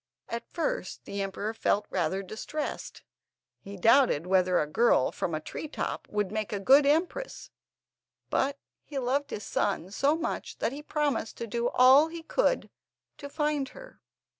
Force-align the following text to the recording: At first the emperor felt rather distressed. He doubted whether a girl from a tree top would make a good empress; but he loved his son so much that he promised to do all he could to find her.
At 0.29 0.49
first 0.51 1.05
the 1.05 1.21
emperor 1.21 1.53
felt 1.53 1.85
rather 1.91 2.23
distressed. 2.23 3.03
He 3.59 3.77
doubted 3.77 4.25
whether 4.25 4.59
a 4.59 4.65
girl 4.65 5.11
from 5.11 5.35
a 5.35 5.39
tree 5.39 5.67
top 5.67 6.07
would 6.09 6.31
make 6.31 6.51
a 6.51 6.59
good 6.59 6.87
empress; 6.87 7.51
but 8.31 8.57
he 8.83 8.97
loved 8.97 9.29
his 9.29 9.43
son 9.43 9.91
so 9.91 10.15
much 10.15 10.57
that 10.57 10.71
he 10.71 10.81
promised 10.81 11.37
to 11.37 11.45
do 11.45 11.69
all 11.69 12.07
he 12.07 12.23
could 12.23 12.71
to 13.19 13.29
find 13.29 13.69
her. 13.77 14.01